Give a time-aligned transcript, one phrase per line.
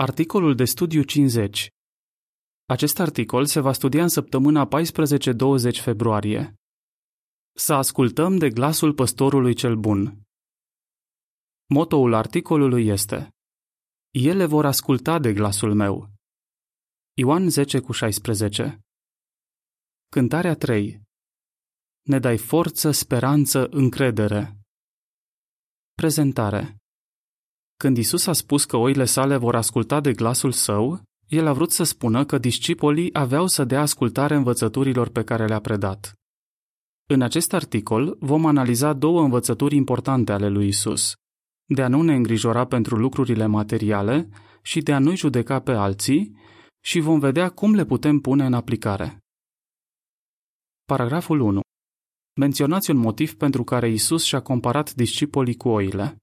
[0.00, 1.68] Articolul de studiu 50
[2.68, 6.54] Acest articol se va studia în săptămâna 14-20 februarie.
[7.56, 10.22] Să ascultăm de glasul păstorului cel bun.
[11.74, 13.28] Motoul articolului este
[14.10, 16.10] Ele vor asculta de glasul meu.
[17.16, 18.80] Ioan 10 cu 16
[20.08, 21.02] Cântarea 3
[22.02, 24.58] Ne dai forță, speranță, încredere.
[25.94, 26.76] Prezentare
[27.78, 31.70] când Isus a spus că oile sale vor asculta de glasul său, el a vrut
[31.70, 36.12] să spună că discipolii aveau să dea ascultare învățăturilor pe care le-a predat.
[37.10, 41.12] În acest articol vom analiza două învățături importante ale lui Isus:
[41.74, 44.28] de a nu ne îngrijora pentru lucrurile materiale
[44.62, 46.36] și de a nu judeca pe alții,
[46.84, 49.18] și vom vedea cum le putem pune în aplicare.
[50.84, 51.60] Paragraful 1.
[52.40, 56.16] Menționați un motiv pentru care Isus și-a comparat discipolii cu oile.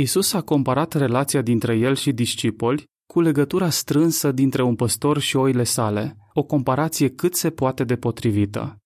[0.00, 5.36] Isus a comparat relația dintre el și discipoli cu legătura strânsă dintre un păstor și
[5.36, 8.78] oile sale, o comparație cât se poate de potrivită.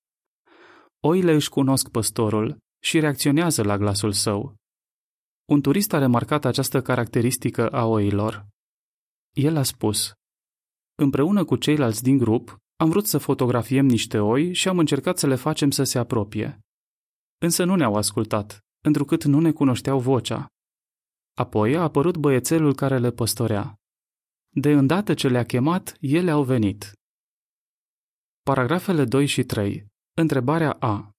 [1.01, 4.55] Oile își cunosc păstorul și reacționează la glasul său.
[5.45, 8.47] Un turist a remarcat această caracteristică a oilor.
[9.33, 10.13] El a spus,
[10.95, 15.27] Împreună cu ceilalți din grup, am vrut să fotografiem niște oi și am încercat să
[15.27, 16.59] le facem să se apropie.
[17.39, 20.49] Însă nu ne-au ascultat, întrucât nu ne cunoșteau vocea.
[21.35, 23.79] Apoi a apărut băiețelul care le păstorea.
[24.49, 26.93] De îndată ce le-a chemat, ele au venit.
[28.43, 29.87] Paragrafele 2 și 3.
[30.17, 31.11] Întrebarea A.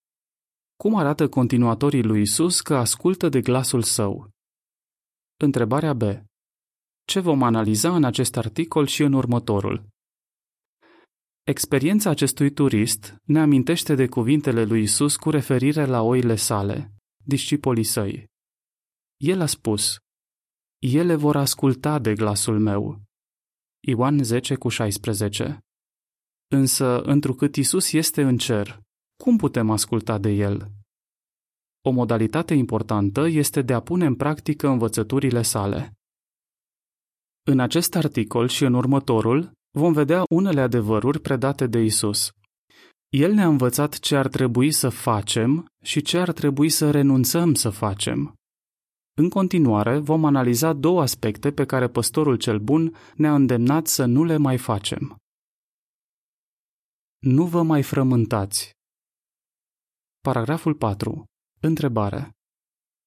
[0.76, 4.30] Cum arată continuatorii lui Isus că ascultă de glasul său?
[5.36, 6.02] Întrebarea B.
[7.04, 9.88] Ce vom analiza în acest articol și în următorul?
[11.42, 16.92] Experiența acestui turist ne amintește de cuvintele lui Isus cu referire la oile sale,
[17.24, 18.26] discipolii săi.
[19.16, 19.96] El a spus,
[20.94, 23.00] ele vor asculta de glasul meu.
[23.80, 25.58] Ioan 10 cu 16
[26.48, 28.80] Însă, întrucât Isus este în cer,
[29.22, 30.70] cum putem asculta de El?
[31.84, 35.92] O modalitate importantă este de a pune în practică învățăturile sale.
[37.42, 42.30] În acest articol și în următorul vom vedea unele adevăruri predate de Isus.
[43.08, 47.70] El ne-a învățat ce ar trebui să facem și ce ar trebui să renunțăm să
[47.70, 48.34] facem.
[49.18, 54.24] În continuare, vom analiza două aspecte pe care păstorul cel bun ne-a îndemnat să nu
[54.24, 55.16] le mai facem.
[57.18, 58.70] Nu vă mai frământați.
[60.20, 61.24] Paragraful 4.
[61.60, 62.30] Întrebare.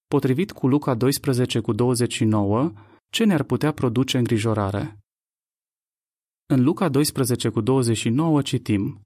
[0.07, 2.71] Potrivit cu Luca 12 cu 29,
[3.09, 4.97] ce ne-ar putea produce îngrijorare?
[6.45, 9.01] În Luca 12 cu 29 citim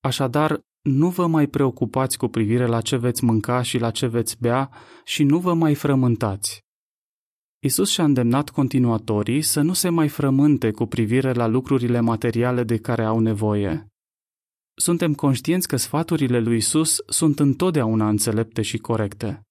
[0.00, 4.36] Așadar, nu vă mai preocupați cu privire la ce veți mânca și la ce veți
[4.40, 4.70] bea
[5.04, 6.60] și nu vă mai frământați.
[7.64, 12.78] Isus și-a îndemnat continuatorii să nu se mai frământe cu privire la lucrurile materiale de
[12.78, 13.86] care au nevoie.
[14.74, 19.42] Suntem conștienți că sfaturile lui Isus sunt întotdeauna înțelepte și corecte.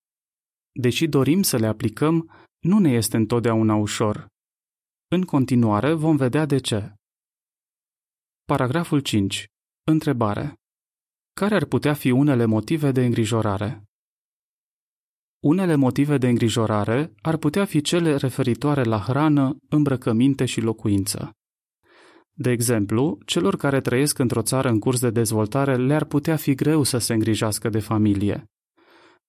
[0.80, 4.28] Deși dorim să le aplicăm, nu ne este întotdeauna ușor.
[5.08, 6.94] În continuare vom vedea de ce.
[8.46, 9.46] Paragraful 5.
[9.84, 10.54] Întrebare.
[11.40, 13.84] Care ar putea fi unele motive de îngrijorare?
[15.44, 21.31] Unele motive de îngrijorare ar putea fi cele referitoare la hrană, îmbrăcăminte și locuință.
[22.34, 26.84] De exemplu, celor care trăiesc într-o țară în curs de dezvoltare le-ar putea fi greu
[26.84, 28.46] să se îngrijească de familie.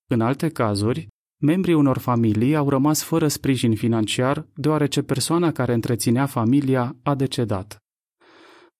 [0.06, 1.08] În alte cazuri,
[1.42, 7.78] membrii unor familii au rămas fără sprijin financiar deoarece persoana care întreținea familia a decedat.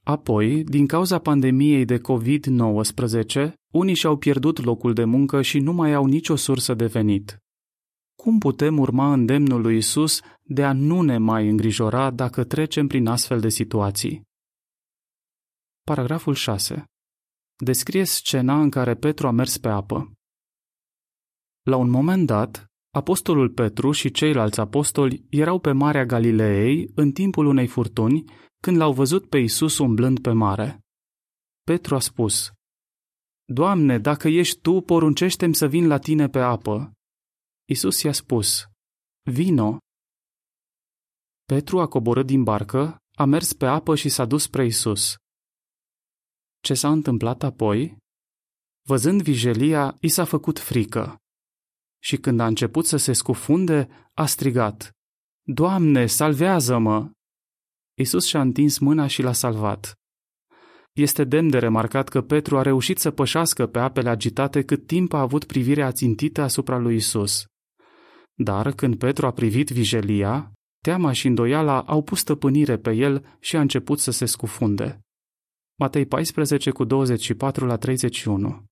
[0.09, 5.93] Apoi, din cauza pandemiei de COVID-19, unii și-au pierdut locul de muncă și nu mai
[5.93, 7.39] au nicio sursă de venit.
[8.23, 13.07] Cum putem urma îndemnul lui Isus de a nu ne mai îngrijora dacă trecem prin
[13.07, 14.23] astfel de situații?
[15.83, 16.85] Paragraful 6.
[17.65, 20.13] Descrie scena în care Petru a mers pe apă.
[21.63, 27.47] La un moment dat, apostolul Petru și ceilalți apostoli erau pe Marea Galileei în timpul
[27.47, 28.25] unei furtuni
[28.63, 30.81] când l-au văzut pe Isus umblând pe mare.
[31.63, 32.53] Petru a spus,
[33.45, 36.93] Doamne, dacă ești Tu, poruncește-mi să vin la Tine pe apă.
[37.65, 38.67] Isus i-a spus,
[39.23, 39.79] Vino.
[41.45, 45.15] Petru a coborât din barcă, a mers pe apă și s-a dus spre Isus.
[46.61, 47.97] Ce s-a întâmplat apoi?
[48.87, 51.17] Văzând vijelia, i s-a făcut frică.
[52.03, 54.91] Și când a început să se scufunde, a strigat,
[55.43, 57.11] Doamne, salvează-mă!
[57.99, 59.95] Isus și-a întins mâna și l-a salvat.
[60.93, 65.13] Este demn de remarcat că Petru a reușit să pășească pe apele agitate cât timp
[65.13, 67.45] a avut privirea țintită asupra lui Isus.
[68.35, 73.57] Dar când Petru a privit vijelia, Teama și îndoiala au pus stăpânire pe el și
[73.57, 75.01] a început să se scufunde.
[75.79, 78.65] Matei 14 cu 24 la 31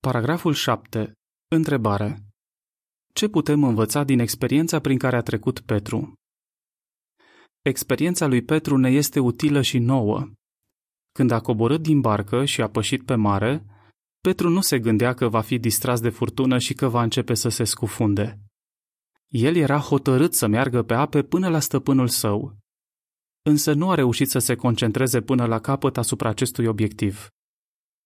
[0.00, 1.12] Paragraful 7.
[1.48, 2.24] Întrebare.
[3.12, 6.14] Ce putem învăța din experiența prin care a trecut Petru?
[7.64, 10.30] Experiența lui Petru ne este utilă și nouă.
[11.12, 13.66] Când a coborât din barcă și a pășit pe mare,
[14.20, 17.48] Petru nu se gândea că va fi distras de furtună și că va începe să
[17.48, 18.40] se scufunde.
[19.28, 22.56] El era hotărât să meargă pe ape până la stăpânul său.
[23.42, 27.28] Însă nu a reușit să se concentreze până la capăt asupra acestui obiectiv.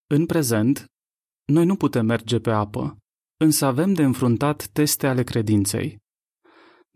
[0.07, 0.87] În prezent,
[1.45, 2.99] noi nu putem merge pe apă,
[3.37, 5.99] însă avem de înfruntat teste ale credinței.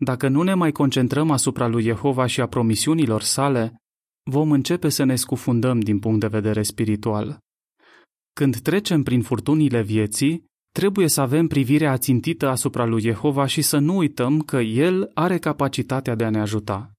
[0.03, 3.81] Dacă nu ne mai concentrăm asupra lui Jehova și a promisiunilor sale,
[4.23, 7.37] vom începe să ne scufundăm din punct de vedere spiritual.
[8.33, 13.77] Când trecem prin furtunile vieții, trebuie să avem privirea ațintită asupra lui Jehova și să
[13.77, 16.91] nu uităm că El are capacitatea de a ne ajuta.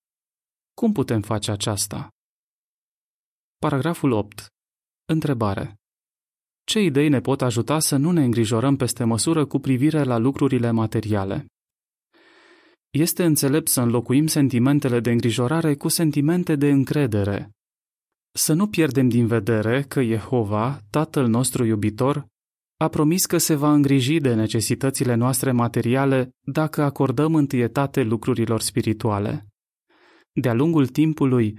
[0.74, 2.08] Cum putem face aceasta?
[3.58, 4.46] Paragraful 8.
[5.04, 5.74] Întrebare.
[6.64, 10.70] Ce idei ne pot ajuta să nu ne îngrijorăm peste măsură cu privire la lucrurile
[10.70, 11.46] materiale?
[12.94, 17.50] Este înțelept să înlocuim sentimentele de îngrijorare cu sentimente de încredere.
[18.35, 22.26] Să nu pierdem din vedere că Jehova, Tatăl nostru iubitor,
[22.76, 29.47] a promis că se va îngriji de necesitățile noastre materiale dacă acordăm întâietate lucrurilor spirituale.
[30.32, 31.55] De-a lungul timpului,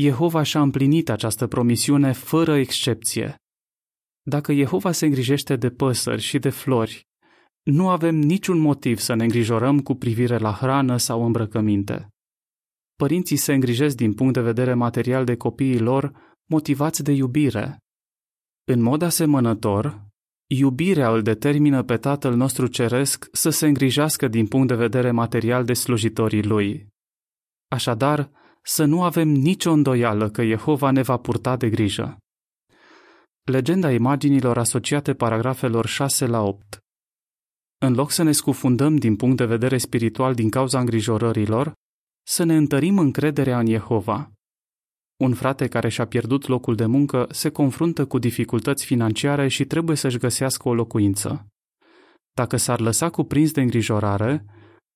[0.00, 3.36] Jehova și-a împlinit această promisiune fără excepție.
[4.22, 7.07] Dacă Jehova se îngrijește de păsări și de flori,
[7.70, 12.08] nu avem niciun motiv să ne îngrijorăm cu privire la hrană sau îmbrăcăminte.
[12.96, 16.12] Părinții se îngrijesc din punct de vedere material de copiii lor,
[16.50, 17.78] motivați de iubire.
[18.64, 20.06] În mod asemănător,
[20.46, 25.64] iubirea îl determină pe Tatăl nostru Ceresc să se îngrijească din punct de vedere material
[25.64, 26.86] de slujitorii lui.
[27.70, 28.30] Așadar,
[28.62, 32.16] să nu avem nicio îndoială că Jehova ne va purta de grijă.
[33.42, 36.82] Legenda imaginilor asociate paragrafelor 6 la 8
[37.80, 41.72] În loc să ne scufundăm din punct de vedere spiritual din cauza îngrijorărilor,
[42.26, 44.32] să ne întărim încrederea în Jehova.
[45.16, 49.96] Un frate care și-a pierdut locul de muncă se confruntă cu dificultăți financiare și trebuie
[49.96, 51.46] să-și găsească o locuință.
[52.32, 54.44] Dacă s-ar lăsa cuprins de îngrijorare,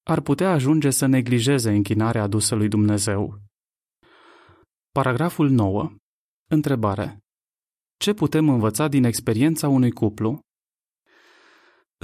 [0.02, 3.38] ar putea ajunge să neglijeze închinarea adusă lui Dumnezeu.
[4.92, 5.92] Paragraful 9.
[6.50, 7.18] Întrebare.
[7.96, 10.40] Ce putem învăța din experiența unui cuplu?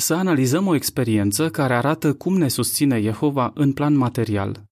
[0.01, 4.65] Să analizăm o experiență care arată cum ne susține Jehova în plan material.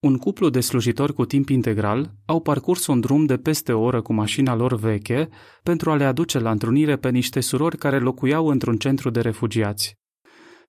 [0.00, 4.02] Un cuplu de slujitori cu timp integral au parcurs un drum de peste o oră
[4.02, 5.28] cu mașina lor veche
[5.62, 9.94] pentru a le aduce la întrunire pe niște surori care locuiau într-un centru de refugiați.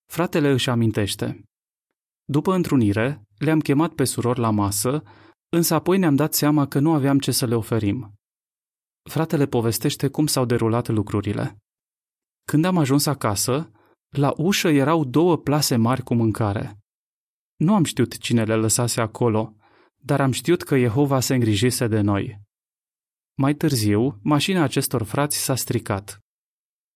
[0.05, 1.43] Fratele își amintește.
[2.25, 5.03] După întrunire, le-am chemat pe surori la masă,
[5.49, 8.13] însă apoi ne-am dat seama că nu aveam ce să le oferim.
[9.09, 11.57] Fratele povestește cum s-au derulat lucrurile.
[12.49, 13.71] Când am ajuns acasă,
[14.09, 16.77] la ușă erau două plase mari cu mâncare.
[17.55, 19.55] Nu am știut cine le lăsase acolo,
[19.95, 22.41] dar am știut că Jehova se îngrijise de noi.
[23.37, 26.19] Mai târziu, mașina acestor frați s-a stricat.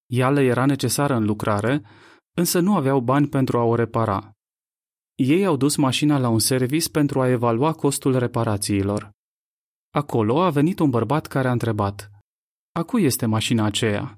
[0.05, 1.81] Ea le era necesară în lucrare,
[2.35, 4.31] însă nu aveau bani pentru a o repara.
[5.15, 9.11] Ei au dus mașina la un servis pentru a evalua costul reparațiilor.
[9.89, 12.11] Acolo a venit un bărbat care a întrebat,
[12.71, 14.18] A cui este mașina aceea?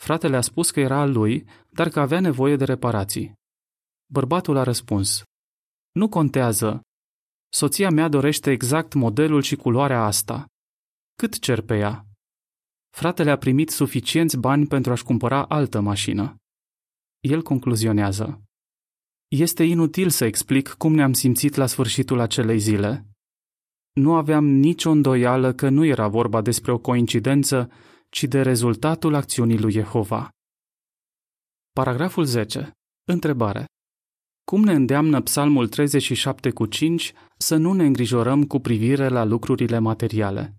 [0.00, 3.32] Fratele a spus că era al lui, dar că avea nevoie de reparații.
[4.12, 5.22] Bărbatul a răspuns,
[5.92, 6.80] Nu contează.
[7.48, 10.46] Soția mea dorește exact modelul și culoarea asta.
[11.14, 12.06] Cât cer pe ea?
[12.96, 16.36] Fratele a primit suficienți bani pentru a-și cumpăra altă mașină.
[17.20, 18.42] El concluzionează.
[19.28, 23.06] Este inutil să explic cum ne-am simțit la sfârșitul acelei zile.
[23.92, 27.70] Nu aveam nicio îndoială că nu era vorba despre o coincidență,
[28.08, 30.28] ci de rezultatul acțiunii lui Jehova.
[31.72, 32.70] Paragraful 10.
[33.04, 33.64] Întrebare.
[34.44, 39.78] Cum ne îndeamnă Psalmul 37 cu 5 să nu ne îngrijorăm cu privire la lucrurile
[39.78, 40.56] materiale?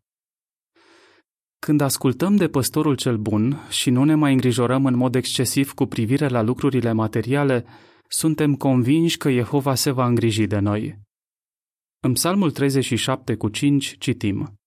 [1.59, 5.85] Când ascultăm de păstorul cel bun și nu ne mai îngrijorăm în mod excesiv cu
[5.85, 7.65] privire la lucrurile materiale,
[8.07, 10.99] suntem convinși că Jehova se va îngriji de noi.
[11.99, 14.58] În Psalmul 37 cu 5 citim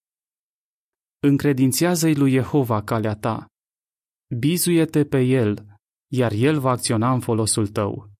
[1.24, 3.46] Încredințează-i lui Jehova calea ta.
[4.38, 5.66] Bizuie-te pe el,
[6.12, 8.10] iar el va acționa în folosul tău.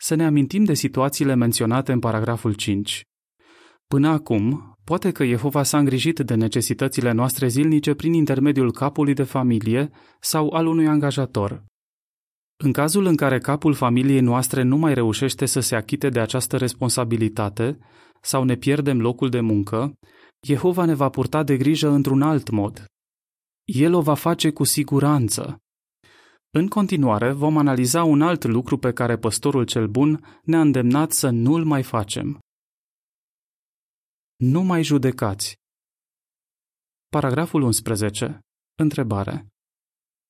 [0.00, 3.02] Să ne amintim de situațiile menționate în paragraful 5.
[3.86, 9.22] Până acum, poate că Jehova s-a îngrijit de necesitățile noastre zilnice prin intermediul capului de
[9.22, 11.64] familie sau al unui angajator.
[12.56, 16.56] În cazul în care capul familiei noastre nu mai reușește să se achite de această
[16.56, 17.78] responsabilitate
[18.22, 19.94] sau ne pierdem locul de muncă,
[20.44, 22.84] Jehova ne va purta de grijă într-un alt mod.
[23.64, 25.58] El o va face cu siguranță.
[26.50, 31.28] În continuare, vom analiza un alt lucru pe care păstorul cel bun ne-a îndemnat să
[31.30, 32.38] nu-l mai facem.
[34.36, 35.54] Nu mai judecați.
[37.08, 38.38] Paragraful 11.
[38.74, 39.46] Întrebare.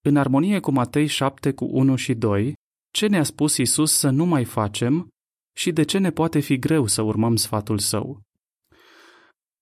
[0.01, 2.55] În armonie cu Matei 7 cu 1 și 2,
[2.91, 5.09] ce ne-a spus Isus să nu mai facem
[5.57, 8.21] și de ce ne poate fi greu să urmăm sfatul său?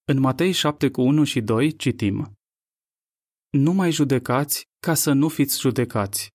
[0.04, 2.32] În Matei 7 cu 1 și 2 citim
[3.50, 6.30] Nu mai judecați ca să nu fiți judecați,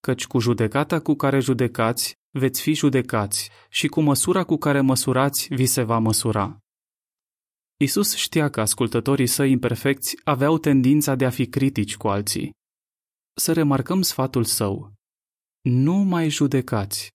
[0.00, 5.54] căci cu judecata cu care judecați veți fi judecați și cu măsura cu care măsurați
[5.54, 6.58] vi se va măsura.
[7.76, 12.52] Isus știa că ascultătorii săi imperfecți aveau tendința de a fi critici cu alții.
[13.36, 14.92] Să remarcăm sfatul său.
[15.60, 17.10] Nu mai judecați.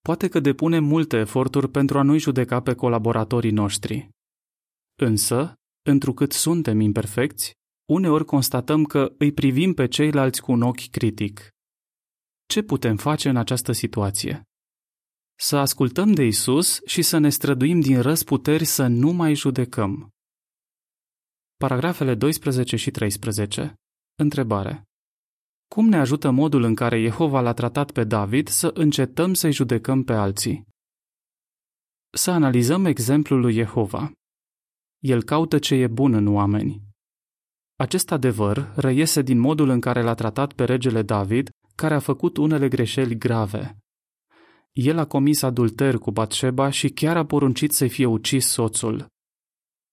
[0.00, 4.16] Poate că depunem multe eforturi pentru a nu-i judeca pe colaboratorii noștri.
[5.00, 7.52] Însă, întrucât suntem imperfecți,
[7.92, 11.48] uneori constatăm că îi privim pe ceilalți cu un ochi critic.
[12.46, 14.42] Ce putem face în această situație?
[15.38, 20.08] Să ascultăm de Isus și să ne străduim din răsputeri să nu mai judecăm.
[21.56, 23.74] Paragrafele 12 și 13.
[24.14, 24.82] Întrebare.
[25.74, 30.04] Cum ne ajută modul în care Jehova l-a tratat pe David să încetăm să-i judecăm
[30.04, 30.66] pe alții?
[32.10, 34.12] Să analizăm exemplul lui Jehova.
[34.98, 36.82] El caută ce e bun în oameni.
[37.76, 42.36] Acest adevăr reiese din modul în care l-a tratat pe regele David, care a făcut
[42.36, 43.76] unele greșeli grave.
[44.72, 49.06] El a comis adulter cu Batșeba și chiar a poruncit să fie ucis soțul.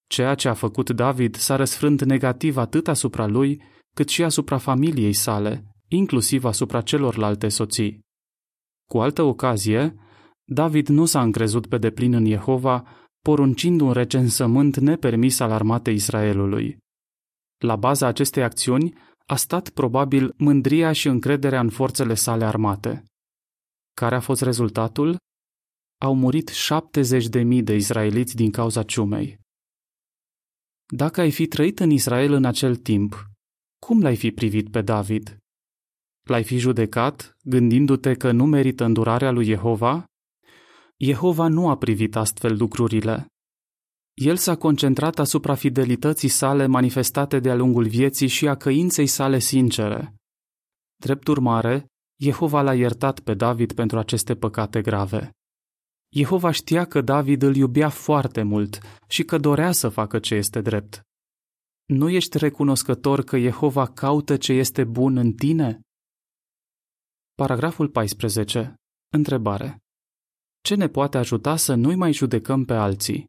[0.07, 3.61] Ceea ce a făcut David s-a răsfrânt negativ atât asupra lui,
[3.95, 7.99] cât și asupra familiei sale, inclusiv asupra celorlalte soții.
[8.89, 9.95] Cu altă ocazie,
[10.43, 12.87] David nu s-a încrezut pe deplin în Jehova,
[13.27, 16.77] poruncind un recensământ nepermis al armatei Israelului.
[17.57, 18.93] La baza acestei acțiuni
[19.25, 23.03] a stat probabil mândria și încrederea în forțele sale armate.
[23.93, 25.17] Care a fost rezultatul?
[26.01, 29.39] Au murit 70 de mii de izraeliți din cauza ciumei.
[30.95, 33.29] Dacă ai fi trăit în Israel în acel timp,
[33.85, 35.37] cum l-ai fi privit pe David?
[36.29, 40.05] L-ai fi judecat, gândindu-te că nu merită îndurarea lui Jehova?
[40.97, 43.25] Jehova nu a privit astfel lucrurile.
[44.13, 50.15] El s-a concentrat asupra fidelității sale manifestate de-a lungul vieții și a căinței sale sincere.
[50.95, 51.85] Drept urmare,
[52.21, 55.31] Jehova l-a iertat pe David pentru aceste păcate grave.
[56.15, 60.61] Jehova știa că David îl iubea foarte mult și că dorea să facă ce este
[60.61, 61.01] drept.
[61.85, 65.79] Nu ești recunoscător că Jehova caută ce este bun în tine?
[67.33, 68.75] Paragraful 14.
[69.13, 69.84] Întrebare.
[70.65, 73.25] Ce ne poate ajuta să nu-i mai judecăm pe alții?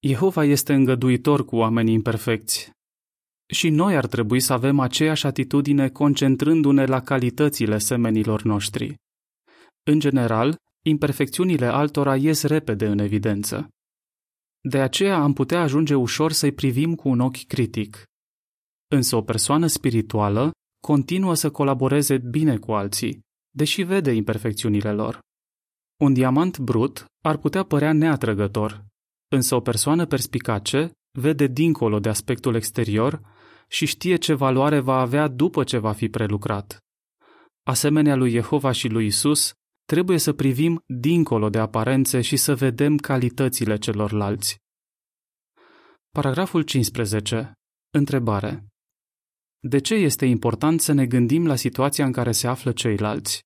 [0.00, 2.70] Jehova este îngăduitor cu oamenii imperfecți.
[3.46, 8.94] Și noi ar trebui să avem aceeași atitudine concentrându-ne la calitățile semenilor noștri.
[9.90, 13.68] În general, imperfecțiunile altora ies repede în evidență.
[14.60, 18.04] De aceea am putea ajunge ușor să-i privim cu un ochi critic.
[18.90, 20.50] Însă o persoană spirituală
[20.86, 23.20] continuă să colaboreze bine cu alții,
[23.50, 25.22] deși vede imperfecțiunile lor.
[25.96, 28.84] Un diamant brut ar putea părea neatrăgător,
[29.28, 33.20] însă o persoană perspicace vede dincolo de aspectul exterior
[33.68, 36.78] și știe ce valoare va avea după ce va fi prelucrat.
[37.62, 39.52] Asemenea lui Jehova și lui Isus,
[39.84, 44.58] trebuie să privim dincolo de aparențe și să vedem calitățile celorlalți.
[46.10, 47.52] Paragraful 15.
[47.90, 48.66] Întrebare.
[49.58, 53.42] De ce este important să ne gândim la situația în care se află ceilalți?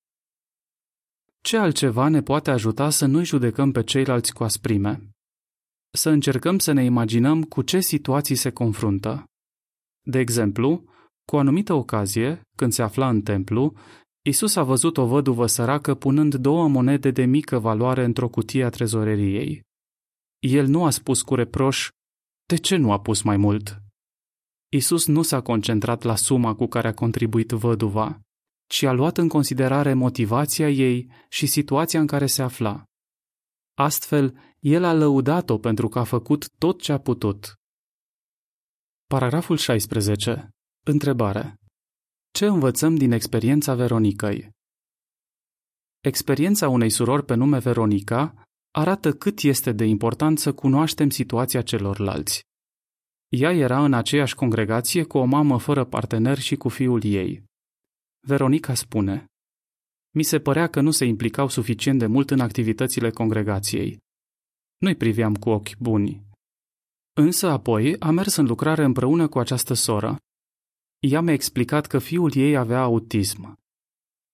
[1.41, 5.11] Ce altceva ne poate ajuta să nu-i judecăm pe ceilalți cu asprime?
[5.91, 9.25] Să încercăm să ne imaginăm cu ce situații se confruntă.
[10.07, 10.85] De exemplu,
[11.25, 13.75] cu o anumită ocazie, când se afla în templu,
[14.23, 18.69] Isus a văzut o văduvă săracă punând două monede de mică valoare într-o cutie a
[18.69, 19.63] trezoreriei.
[20.39, 21.89] El nu a spus cu reproș,
[22.47, 23.83] de ce nu a pus mai mult?
[24.69, 28.21] Isus nu s-a concentrat la suma cu care a contribuit văduva,
[28.69, 32.85] ci a luat în considerare motivația ei și situația în care se afla.
[33.75, 37.55] Astfel, el a lăudat-o pentru că a făcut tot ce a putut.
[39.07, 40.49] Paragraful 16.
[40.85, 41.57] Întrebare.
[42.31, 44.51] Ce învățăm din experiența Veronicăi?
[46.01, 52.43] Experiența unei surori pe nume Veronica arată cât este de important să cunoaștem situația celorlalți.
[53.29, 57.48] Ea era în aceeași congregație cu o mamă fără partener și cu fiul ei.
[58.29, 59.27] Veronica spune,
[60.15, 63.99] mi se părea că nu se implicau suficient de mult în activitățile congregației.
[64.79, 66.23] Nu-i priveam cu ochi buni.
[67.13, 70.17] Însă apoi a mers în lucrare împreună cu această soră.
[70.99, 73.55] Ea mi-a explicat că fiul ei avea autism.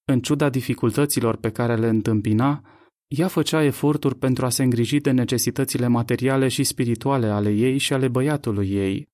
[0.04, 2.64] În ciuda dificultăților pe care le întâmpina,
[3.06, 7.92] ea făcea eforturi pentru a se îngriji de necesitățile materiale și spirituale ale ei și
[7.92, 9.08] ale băiatului ei.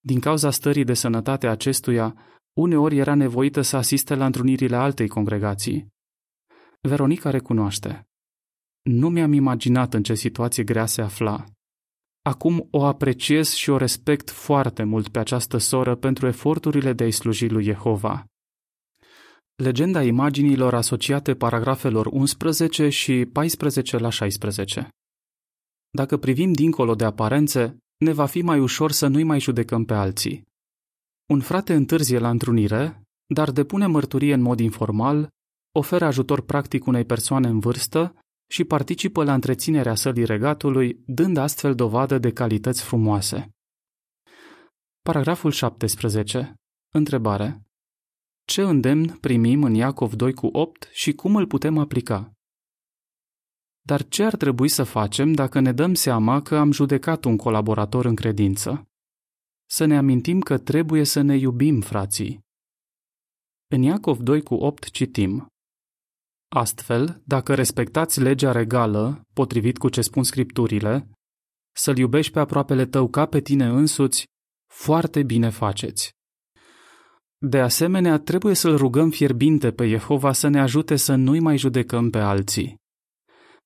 [0.00, 2.16] Din cauza stării de sănătate acestuia,
[2.52, 5.88] uneori era nevoită să asiste la întrunirile altei congregații.
[6.80, 8.08] Veronica recunoaște.
[8.82, 11.44] Nu mi-am imaginat în ce situație grea se afla.
[12.22, 17.10] Acum o apreciez și o respect foarte mult pe această soră pentru eforturile de a-i
[17.10, 18.24] sluji lui Jehova.
[19.54, 24.88] Legenda imaginilor asociate paragrafelor 11 și 14 la 16
[25.90, 29.94] Dacă privim dincolo de aparențe, ne va fi mai ușor să nu-i mai judecăm pe
[29.94, 30.49] alții.
[31.30, 33.02] Un frate întârzie la întrunire,
[33.34, 35.28] dar depune mărturie în mod informal,
[35.78, 38.16] oferă ajutor practic unei persoane în vârstă
[38.50, 43.50] și participă la întreținerea sălii regatului, dând astfel dovadă de calități frumoase.
[45.02, 46.54] Paragraful 17.
[46.92, 47.62] Întrebare.
[48.44, 52.32] Ce îndemn primim în Iacov 2 cu 8 și cum îl putem aplica?
[53.80, 58.04] Dar ce ar trebui să facem dacă ne dăm seama că am judecat un colaborator
[58.04, 58.89] în credință?
[59.72, 62.40] Să ne amintim că trebuie să ne iubim frații.
[63.66, 65.46] În Iacov 2 cu 8 citim
[66.48, 71.10] Astfel, dacă respectați legea regală, potrivit cu ce spun scripturile,
[71.76, 74.24] să-l iubești pe aproapele tău ca pe tine însuți,
[74.72, 76.10] foarte bine faceți.
[77.38, 82.10] De asemenea, trebuie să-l rugăm fierbinte pe Jehova să ne ajute să nu-i mai judecăm
[82.10, 82.76] pe alții.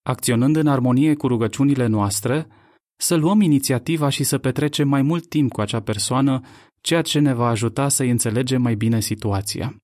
[0.03, 2.49] Acționând în armonie cu rugăciunile noastre,
[2.97, 6.41] să luăm inițiativa și să petrecem mai mult timp cu acea persoană,
[6.81, 9.77] ceea ce ne va ajuta să-i înțelegem mai bine situația.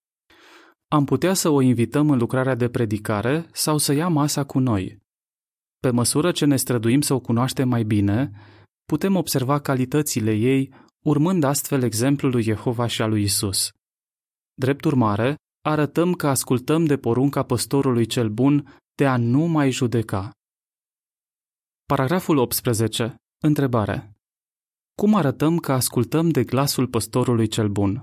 [0.88, 4.98] Am putea să o invităm în lucrarea de predicare sau să ia masa cu noi.
[5.80, 8.30] Pe măsură ce ne străduim să o cunoaștem mai bine,
[8.84, 10.72] putem observa calitățile ei,
[11.04, 13.70] urmând astfel exemplul lui Jehova și al lui Isus.
[14.54, 20.30] Drept urmare, arătăm că ascultăm de porunca păstorului cel bun de a nu mai judeca.
[21.90, 23.14] Paragraful 18.
[23.42, 24.12] Întrebare.
[24.94, 28.00] Cum arătăm că ascultăm de glasul păstorului cel bun?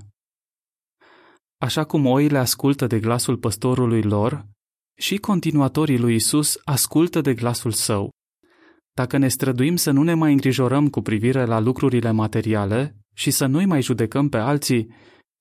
[1.58, 4.46] Așa cum oile ascultă de glasul păstorului lor,
[5.00, 8.10] și continuatorii lui Isus ascultă de glasul său.
[8.94, 13.46] Dacă ne străduim să nu ne mai îngrijorăm cu privire la lucrurile materiale și să
[13.46, 14.94] nu-i mai judecăm pe alții,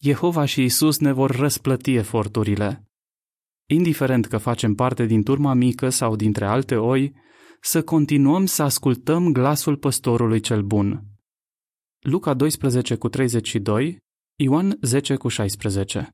[0.03, 2.85] Jehova și Isus ne vor răsplăti eforturile.
[3.69, 7.25] Indiferent că facem parte din turma mică sau dintre alte oi,
[7.73, 11.05] să continuăm să ascultăm glasul păstorului cel bun.
[11.99, 13.99] Luca 12 cu 32,
[14.37, 16.09] Ioan 10 cu 16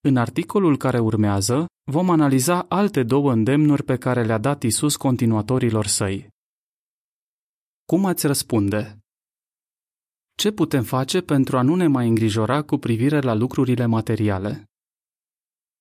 [0.00, 5.86] În articolul care urmează, vom analiza alte două îndemnuri pe care le-a dat Isus continuatorilor
[5.86, 6.28] săi.
[7.84, 8.98] Cum ați răspunde?
[10.34, 14.64] Ce putem face pentru a nu ne mai îngrijora cu privire la lucrurile materiale?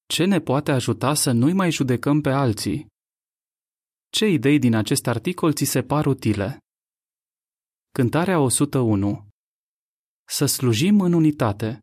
[0.06, 2.88] Ce ne poate ajuta să nu-i mai judecăm pe alții?
[4.12, 6.58] Ce idei din acest articol ți se par utile?
[7.92, 9.28] Cântarea 101
[10.28, 11.80] Să slujim în unitate.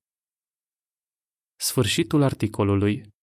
[1.58, 3.15] Sfârșitul articolului